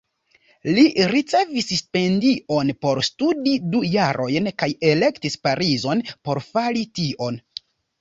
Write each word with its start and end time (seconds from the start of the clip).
Li 0.77 0.85
ricevis 1.11 1.69
stipendion 1.81 2.73
por 2.87 3.03
studi 3.11 3.55
du 3.77 3.85
jarojn 3.99 4.53
kaj 4.65 4.73
elektis 4.95 5.41
Parizon 5.49 6.07
por 6.17 6.47
fari 6.51 6.87
tion. 7.01 7.43